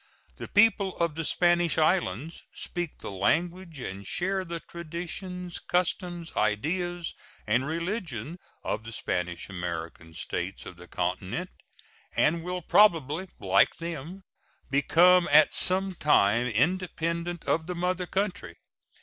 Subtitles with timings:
[0.37, 7.13] The people of the Spanish islands speak the language and share the traditions, customs, ideas,
[7.45, 11.51] and religion of the Spanish American States of the continent,
[12.15, 14.23] and will probably, like them,
[14.71, 18.55] become at some time independent of the mother country.